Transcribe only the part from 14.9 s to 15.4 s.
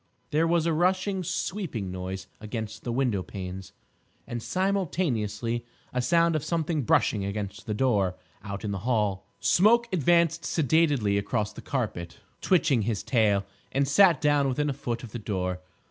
of the